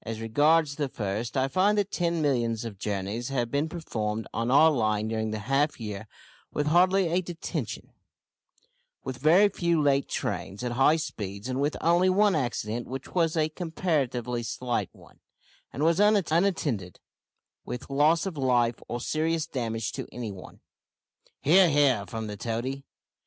As 0.00 0.18
regards 0.18 0.76
the 0.76 0.88
first, 0.88 1.36
I 1.36 1.46
find 1.46 1.76
that 1.76 1.90
ten 1.90 2.22
millions 2.22 2.64
of 2.64 2.78
journeys 2.78 3.28
have 3.28 3.50
been 3.50 3.68
performed 3.68 4.26
on 4.32 4.50
our 4.50 4.70
line 4.70 5.08
during 5.08 5.30
the 5.30 5.40
half 5.40 5.78
year 5.78 6.06
with 6.50 6.68
hardly 6.68 7.08
a 7.08 7.20
detention, 7.20 7.92
with 9.04 9.18
very 9.18 9.50
few 9.50 9.82
late 9.82 10.08
trains, 10.08 10.64
at 10.64 10.72
high 10.72 10.96
speeds, 10.96 11.50
and 11.50 11.60
with 11.60 11.76
only 11.82 12.08
one 12.08 12.34
accident, 12.34 12.86
which 12.86 13.14
was 13.14 13.36
a 13.36 13.50
comparatively 13.50 14.42
slight 14.42 14.88
one, 14.94 15.20
and 15.70 15.82
was 15.84 16.00
unattended 16.00 16.98
with 17.66 17.90
loss 17.90 18.24
of 18.24 18.38
life 18.38 18.80
or 18.88 19.02
serious 19.02 19.46
damage 19.46 19.92
to 19.92 20.08
any 20.10 20.32
one." 20.32 20.60
"He 21.42 21.60
ar, 21.60 21.68
he 21.68 21.90
ar!" 21.90 22.06
from 22.06 22.26
the 22.26 22.38
toady. 22.38 22.86